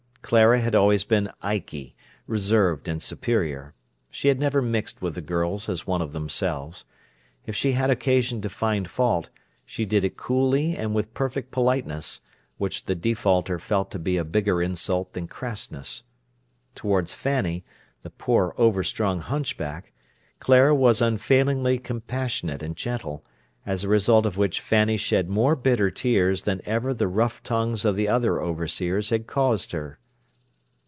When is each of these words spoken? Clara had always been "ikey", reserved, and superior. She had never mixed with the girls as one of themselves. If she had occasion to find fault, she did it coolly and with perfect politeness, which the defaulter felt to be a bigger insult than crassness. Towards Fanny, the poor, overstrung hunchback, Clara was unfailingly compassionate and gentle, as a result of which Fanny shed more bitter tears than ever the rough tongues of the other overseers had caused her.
Clara 0.23 0.61
had 0.61 0.75
always 0.75 1.03
been 1.03 1.29
"ikey", 1.41 1.93
reserved, 2.25 2.87
and 2.87 3.01
superior. 3.01 3.73
She 4.09 4.29
had 4.29 4.39
never 4.39 4.61
mixed 4.61 5.01
with 5.01 5.15
the 5.15 5.21
girls 5.21 5.67
as 5.67 5.85
one 5.85 6.01
of 6.01 6.13
themselves. 6.13 6.85
If 7.45 7.53
she 7.53 7.73
had 7.73 7.89
occasion 7.89 8.39
to 8.41 8.49
find 8.49 8.89
fault, 8.89 9.29
she 9.65 9.83
did 9.83 10.05
it 10.05 10.15
coolly 10.15 10.77
and 10.77 10.95
with 10.95 11.13
perfect 11.13 11.51
politeness, 11.51 12.21
which 12.57 12.85
the 12.85 12.95
defaulter 12.95 13.59
felt 13.59 13.91
to 13.91 13.99
be 13.99 14.15
a 14.15 14.23
bigger 14.23 14.61
insult 14.61 15.11
than 15.11 15.27
crassness. 15.27 16.03
Towards 16.75 17.13
Fanny, 17.13 17.65
the 18.03 18.09
poor, 18.11 18.55
overstrung 18.57 19.19
hunchback, 19.19 19.91
Clara 20.39 20.73
was 20.73 21.01
unfailingly 21.01 21.77
compassionate 21.77 22.63
and 22.63 22.77
gentle, 22.77 23.25
as 23.65 23.83
a 23.83 23.89
result 23.89 24.25
of 24.25 24.37
which 24.37 24.61
Fanny 24.61 24.95
shed 24.95 25.27
more 25.29 25.57
bitter 25.57 25.89
tears 25.91 26.43
than 26.43 26.61
ever 26.63 26.93
the 26.93 27.09
rough 27.09 27.43
tongues 27.43 27.83
of 27.83 27.97
the 27.97 28.07
other 28.07 28.39
overseers 28.41 29.09
had 29.09 29.27
caused 29.27 29.73
her. 29.73 29.97